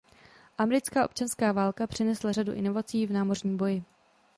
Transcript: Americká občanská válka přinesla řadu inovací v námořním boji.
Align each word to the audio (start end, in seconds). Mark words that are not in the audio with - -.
Americká 0.57 1.05
občanská 1.05 1.51
válka 1.51 1.87
přinesla 1.87 2.31
řadu 2.31 2.53
inovací 2.53 3.05
v 3.05 3.11
námořním 3.11 3.57
boji. 3.57 3.83